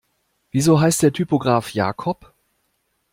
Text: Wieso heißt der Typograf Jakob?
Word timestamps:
Wieso 0.49 0.81
heißt 0.81 1.03
der 1.03 1.13
Typograf 1.13 1.75
Jakob? 1.75 2.33